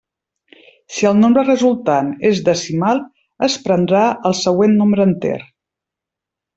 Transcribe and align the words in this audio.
Si 0.95 1.07
el 1.09 1.19
nombre 1.23 1.43
resultant 1.49 2.09
és 2.31 2.41
decimal, 2.49 3.05
es 3.51 3.61
prendrà 3.69 4.05
el 4.33 4.37
següent 4.43 4.77
nombre 4.83 5.11
enter. 5.11 5.39